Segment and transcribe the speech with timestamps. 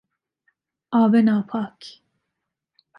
[0.91, 1.79] آب ناپاک